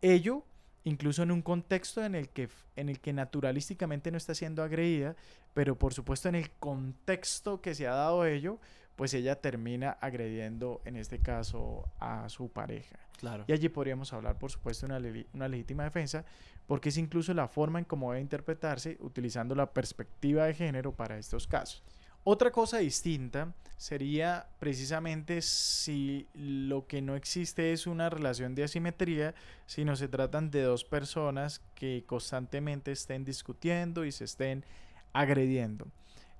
[0.03, 0.43] ello
[0.83, 5.15] incluso en un contexto en el que en el que naturalísticamente no está siendo agredida,
[5.55, 8.59] pero por supuesto en el contexto que se ha dado ello,
[8.97, 12.99] pues ella termina agrediendo en este caso a su pareja.
[13.17, 13.45] Claro.
[13.47, 16.25] Y allí podríamos hablar, por supuesto, de una, le- una legítima defensa,
[16.67, 21.17] porque es incluso la forma en cómo debe interpretarse utilizando la perspectiva de género para
[21.17, 21.83] estos casos.
[22.23, 29.33] Otra cosa distinta sería precisamente si lo que no existe es una relación de asimetría,
[29.65, 34.65] sino se tratan de dos personas que constantemente estén discutiendo y se estén
[35.13, 35.87] agrediendo.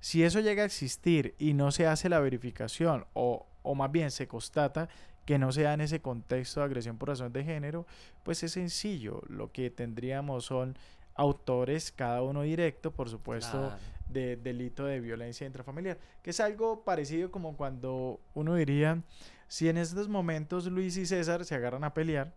[0.00, 4.10] Si eso llega a existir y no se hace la verificación o, o más bien
[4.10, 4.88] se constata
[5.24, 7.86] que no se da en ese contexto de agresión por razón de género,
[8.22, 9.22] pues es sencillo.
[9.28, 10.76] Lo que tendríamos son
[11.14, 13.76] autores, cada uno directo, por supuesto, Claro.
[14.08, 19.02] de delito de violencia intrafamiliar, que es algo parecido como cuando uno diría,
[19.48, 22.32] si en estos momentos Luis y César se agarran a pelear,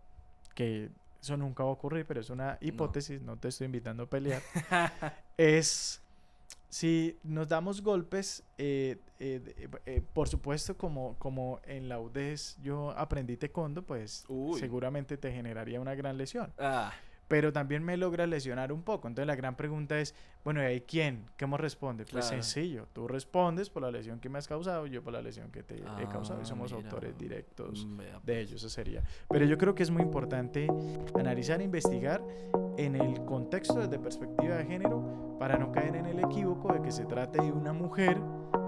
[0.54, 0.90] que
[1.22, 4.42] eso nunca va a ocurrir, pero es una hipótesis, no, te estoy invitando a pelear,
[5.38, 6.01] es
[6.72, 12.56] si nos damos golpes, eh, eh, de- eh, por supuesto, como, como en la UDES
[12.62, 14.58] yo aprendí taekwondo, pues Uy.
[14.58, 16.90] seguramente te generaría una gran lesión Ah,
[17.28, 19.08] pero también me logra lesionar un poco.
[19.08, 21.26] Entonces la gran pregunta es, bueno, ¿y ahí quién?
[21.38, 22.04] ¿Cómo responde?
[22.04, 22.42] Pues Claro.
[22.42, 25.62] sencillo, tú respondes por la lesión que me has causado, yo por la lesión que
[25.62, 26.84] te he causado y Ah, somos mira.
[26.84, 28.36] autores directos mm, vea, de pues.
[28.38, 29.02] ello, eso sería.
[29.30, 30.66] Pero yo creo que es muy importante
[31.18, 32.22] analizar e investigar
[32.76, 36.90] en el contexto desde perspectiva de género para no caer en el equívoco de que
[36.92, 38.18] se trate de una mujer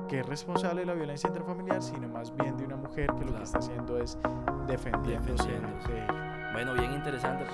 [0.08, 3.26] que es responsable de la violencia intrafamiliar, sino más bien de una mujer que lo
[3.28, 3.36] Claro.
[3.38, 4.18] que está haciendo es
[4.66, 5.92] defendiéndose Defendiéndose.
[5.92, 6.52] de ello.
[6.52, 7.44] Bueno, bien interesante.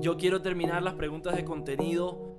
[0.00, 2.36] Yo quiero terminar las preguntas de contenido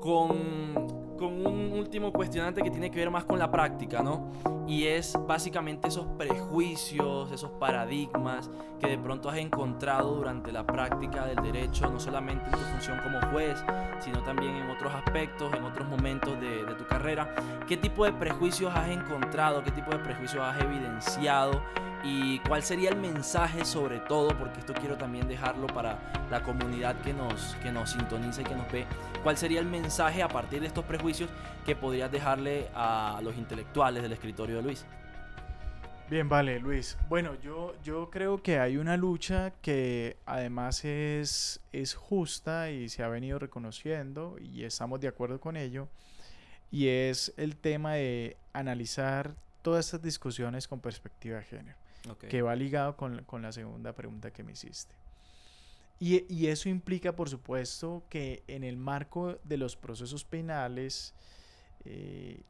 [0.00, 4.30] con, con un último cuestionante que tiene que ver más con la práctica, ¿no?
[4.66, 11.24] Y es básicamente esos prejuicios, esos paradigmas que de pronto has encontrado durante la práctica
[11.24, 13.64] del derecho, no solamente en tu función como juez,
[14.00, 17.34] sino también en otros aspectos, en otros momentos de, de tu carrera.
[17.66, 19.62] ¿Qué tipo de prejuicios has encontrado?
[19.64, 21.62] ¿Qué tipo de prejuicios has evidenciado?
[22.04, 24.36] ¿Y cuál sería el mensaje sobre todo?
[24.38, 25.98] Porque esto quiero también dejarlo para
[26.30, 28.86] la comunidad que nos, que nos sintoniza y que nos ve.
[29.22, 31.28] ¿Cuál sería el mensaje a partir de estos prejuicios
[31.66, 34.86] que podrías dejarle a los intelectuales del escritorio de Luis?
[36.08, 36.96] Bien, vale, Luis.
[37.10, 43.02] Bueno, yo, yo creo que hay una lucha que además es, es justa y se
[43.02, 45.88] ha venido reconociendo y estamos de acuerdo con ello.
[46.70, 51.77] Y es el tema de analizar todas estas discusiones con perspectiva de género,
[52.28, 54.94] que va ligado con, con la segunda pregunta que me hiciste.
[56.00, 61.14] Y, y eso implica, por supuesto, que en el marco de los procesos penales,
[61.84, 62.40] eh,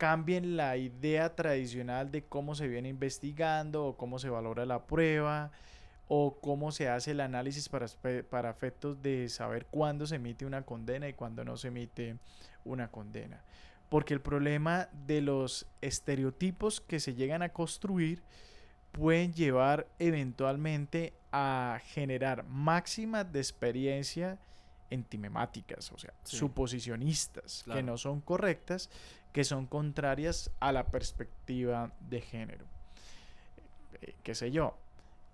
[0.00, 5.50] cambien la idea tradicional de cómo se viene investigando o cómo se valora la prueba
[6.08, 7.86] o cómo se hace el análisis para,
[8.30, 12.16] para efectos de saber cuándo se emite una condena y cuándo no se emite
[12.64, 13.42] una condena.
[13.90, 18.22] Porque el problema de los estereotipos que se llegan a construir
[18.92, 24.38] pueden llevar eventualmente a generar máximas de experiencia
[24.90, 26.36] entimemáticas, o sea, Sí.
[26.36, 28.90] suposicionistas, que no son correctas,
[29.32, 32.64] que son contrarias a la perspectiva de género.
[34.02, 34.76] Eh, qué sé yo,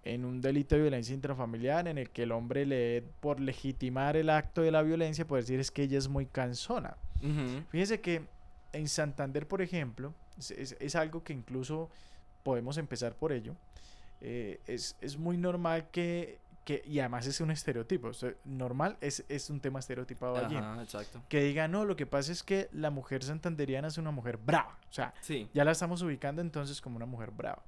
[0.05, 4.29] en un delito de violencia intrafamiliar en el que el hombre le por legitimar el
[4.31, 6.97] acto de la violencia puede decir es que ella es muy cansona.
[7.23, 7.65] Ujú.
[7.71, 8.23] Fíjese que
[8.73, 11.89] en Santander, por ejemplo, es, es- es algo que incluso
[12.47, 13.55] podemos empezar por ello.
[14.21, 18.97] eh, es, es muy normal que, que, y además es un estereotipo, o sea, normal
[19.01, 20.57] es, es un tema estereotipado allí.
[20.83, 21.21] Exacto.
[21.29, 24.79] Que diga, no, lo que pasa es que la mujer santanderiana es una mujer brava.
[24.89, 25.49] O sea, Sí.
[25.53, 27.63] ya la estamos ubicando entonces como una mujer brava.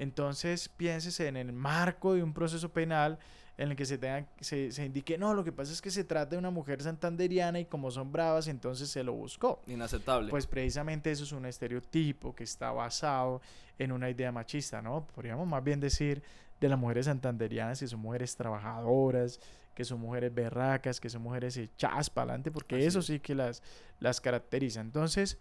[0.00, 3.18] Entonces piénsese en el marco de un proceso penal
[3.58, 6.02] en el que se, tenga, se, se indique, no, lo que pasa es que se
[6.02, 9.60] trata de una mujer santanderiana y como son bravas, entonces se lo buscó.
[9.66, 10.30] Inaceptable.
[10.30, 13.42] Pues precisamente eso es un estereotipo que está basado
[13.78, 15.06] en una idea machista, ¿no?
[15.14, 16.22] Podríamos más bien decir
[16.58, 19.38] de las mujeres santanderianas que son mujeres trabajadoras,
[19.74, 23.06] que son mujeres berracas, que son mujeres echadas para adelante, porque Así eso es.
[23.06, 23.62] sí que las,
[23.98, 24.80] las caracteriza.
[24.80, 25.38] Entonces,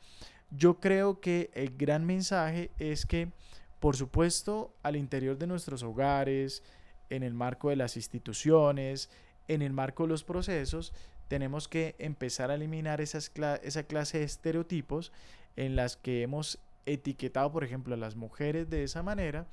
[0.52, 3.32] yo creo que el gran mensaje es que,
[3.80, 6.64] por supuesto, al interior de nuestros hogares,
[7.10, 9.10] en el marco de las instituciones,
[9.48, 10.94] en el marco de los procesos,
[11.28, 15.12] tenemos que empezar a eliminar esas cla- esa clase de estereotipos
[15.56, 19.46] en las que hemos etiquetado, por ejemplo, a las mujeres de esa manera,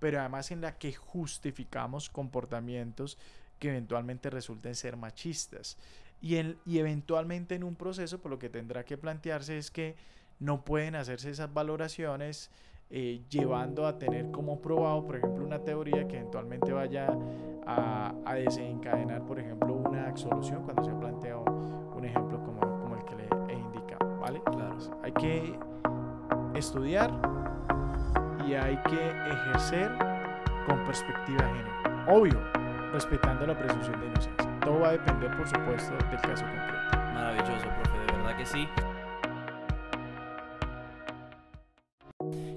[0.00, 3.18] pero además en la que justificamos comportamientos
[3.58, 5.76] que eventualmente resulten ser machistas.
[6.20, 9.94] Y, en- y eventualmente en un proceso, por lo que tendrá que plantearse es que
[10.40, 12.50] no pueden hacerse esas valoraciones
[12.90, 17.08] eh, llevando a tener como probado, por ejemplo, una teoría que eventualmente vaya
[17.66, 21.44] a, a desencadenar, por ejemplo, una absolución cuando se ha planteado
[21.96, 24.40] un ejemplo como, como el que le he indicado, ¿vale?
[24.44, 24.76] Claro.
[25.02, 25.58] Hay que
[26.54, 27.10] estudiar
[28.46, 29.90] y hay que ejercer
[30.66, 31.74] con perspectiva de género.
[32.08, 32.40] Obvio,
[32.92, 34.60] respetando la presunción de inocencia.
[34.60, 36.98] Todo va a depender, por supuesto, del caso concreto.
[37.14, 38.68] Maravilloso, profe, de verdad que sí.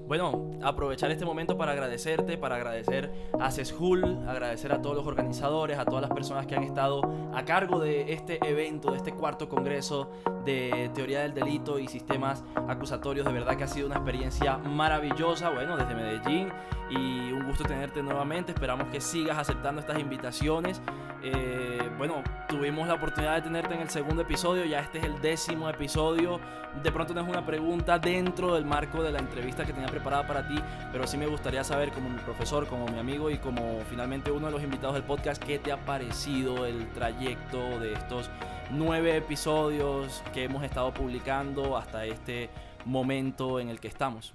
[0.08, 5.78] Bueno, aprovechar este momento para agradecerte, para agradecer a CESHUL, agradecer a todos los organizadores,
[5.78, 7.02] a todas las personas que han estado
[7.34, 10.10] a cargo de este evento, de este cuarto congreso
[10.46, 13.26] de teoría del delito y sistemas acusatorios.
[13.26, 16.48] De verdad que ha sido una experiencia maravillosa, bueno, desde Medellín
[16.90, 18.52] y un gusto tenerte nuevamente.
[18.52, 20.80] Esperamos que sigas aceptando estas invitaciones.
[21.22, 25.20] Eh, bueno, tuvimos la oportunidad de tenerte en el segundo episodio, ya este es el
[25.20, 26.38] décimo episodio.
[26.82, 30.26] De pronto no es una pregunta dentro del marco de la entrevista que tenía preparada
[30.26, 30.54] para ti,
[30.92, 34.46] pero sí me gustaría saber como mi profesor, como mi amigo y como finalmente uno
[34.46, 38.30] de los invitados del podcast, ¿qué te ha parecido el trayecto de estos
[38.70, 42.50] nueve episodios que hemos estado publicando hasta este
[42.84, 44.34] momento en el que estamos?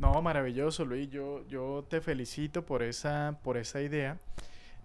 [0.00, 1.10] No, maravilloso, Luis.
[1.10, 4.16] Yo, yo te felicito por esa, por esa idea.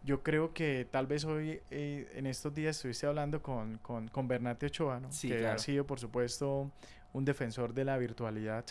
[0.03, 4.27] Yo creo que tal vez hoy, eh, en estos días, estuviste hablando con, con, con
[4.27, 5.11] Bernate Ochoa, ¿no?
[5.11, 5.55] Sí, que claro.
[5.55, 6.69] ha sido, por supuesto,
[7.13, 8.65] un defensor de la virtualidad.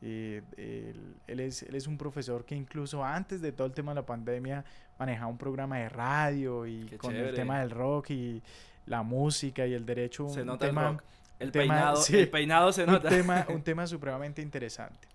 [0.00, 3.90] Eh, él, él es, él es un profesor que incluso antes de todo el tema
[3.90, 4.64] de la pandemia
[4.98, 8.42] manejaba un programa de radio y Qué con el tema del rock y
[8.86, 10.28] la música y el derecho.
[10.30, 11.02] Se un nota el tema, rock.
[11.40, 12.16] El tema- peinado, sí.
[12.16, 13.08] el peinado se un nota.
[13.10, 15.08] tema, un tema supremamente interesante.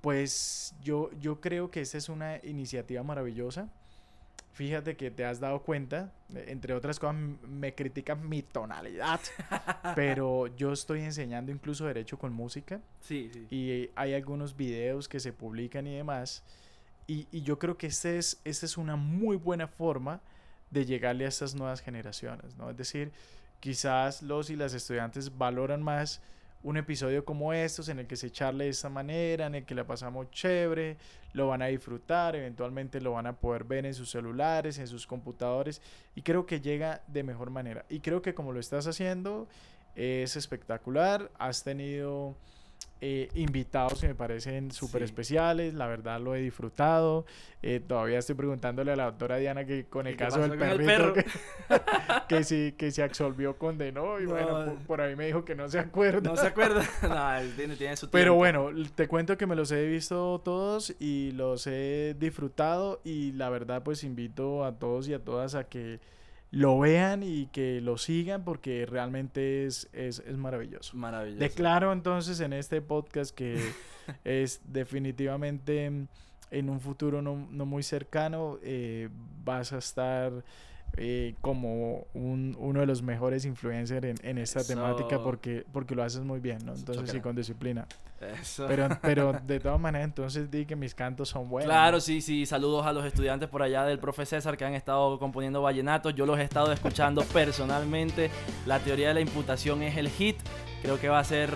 [0.00, 3.68] Pues yo, yo creo que esta es una iniciativa maravillosa.
[4.52, 7.16] Fíjate que te has dado cuenta, eh, entre otras cosas,
[7.48, 9.20] me critican mi tonalidad,
[9.94, 13.46] pero yo estoy enseñando incluso derecho con música Sí, sí.
[13.50, 16.42] y hay algunos videos que se publican y demás.
[17.06, 20.20] Y, y yo creo que esta es, es una muy buena forma
[20.70, 22.70] de llegarle a estas nuevas generaciones, ¿no?
[22.70, 23.12] Es decir,
[23.60, 26.20] quizás los y las estudiantes valoran más
[26.62, 29.74] un episodio como estos en el que se charle de esta manera, en el que
[29.74, 30.98] la pasamos chévere,
[31.32, 35.06] lo van a disfrutar, eventualmente lo van a poder ver en sus celulares, en sus
[35.06, 35.80] computadores
[36.14, 37.86] y creo que llega de mejor manera.
[37.88, 39.48] Y creo que como lo estás haciendo
[39.94, 42.36] es espectacular, has tenido
[43.02, 45.04] eh, invitados que me parecen súper Sí.
[45.06, 47.24] especiales, la verdad lo he disfrutado.
[47.62, 50.58] Eh, todavía estoy preguntándole a la doctora Diana que con el ¿Y qué caso del
[50.58, 51.12] perrito perro?
[51.14, 51.24] que,
[52.28, 54.30] que si, que se absolvió, condenó y No.
[54.30, 56.20] bueno, por, por ahí me dijo que no se acuerda.
[56.28, 56.82] ¿No se acuerda?
[57.02, 61.32] no, tiene, tiene su Pero bueno, te cuento que me los he visto todos y
[61.32, 66.00] los he disfrutado y la verdad pues invito a todos y a todas a que
[66.50, 70.96] lo vean y que lo sigan porque realmente es, es, es maravilloso.
[70.96, 71.40] Maravilloso.
[71.40, 73.60] Declaro entonces en este podcast que
[74.24, 79.08] es definitivamente en un futuro no, no muy cercano eh,
[79.44, 80.44] vas a estar
[81.02, 85.24] eh, como un- uno de los mejores influencers en, en esta temática Eso.
[85.24, 86.74] porque, porque lo haces muy bien, ¿no?
[86.74, 87.86] Entonces sí, con disciplina.
[88.40, 88.66] Eso.
[88.68, 91.70] Pero, pero de todas maneras, entonces di que mis cantos son buenos.
[91.70, 92.44] Claro, sí, sí.
[92.44, 96.14] Saludos a los estudiantes por allá del profe César que han estado componiendo vallenatos.
[96.14, 98.30] Yo los he estado escuchando personalmente.
[98.66, 100.36] La teoría de la imputación es el hit.
[100.82, 101.50] Creo que va a ser.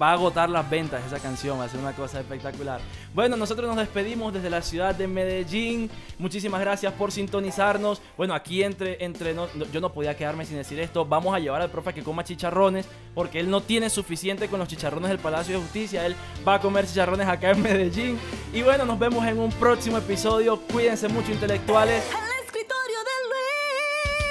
[0.00, 2.80] Va a agotar las ventas esa canción, va a ser una cosa espectacular.
[3.14, 5.88] Bueno, nosotros nos despedimos desde la ciudad de Medellín.
[6.18, 8.02] Muchísimas gracias por sintonizarnos.
[8.16, 11.04] Bueno, aquí entre, entre no- yo no podía quedarme sin decir esto.
[11.04, 14.58] Vamos a llevar al profe a que coma chicharrones porque él no tiene suficiente con
[14.58, 16.04] los chicharrones del Palacio de Justicia.
[16.06, 16.16] Él
[16.46, 18.18] va a comer chicharrones acá en Medellín.
[18.52, 20.60] Y bueno, nos vemos en un próximo episodio.
[20.72, 22.02] Cuídense mucho, intelectuales.
[22.10, 23.16] El escritorio de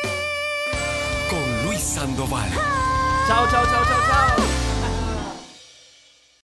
[0.10, 1.30] Luis.
[1.30, 2.50] Con Luis Sandoval.
[3.28, 4.43] Chao, chao, chao, chao, chao.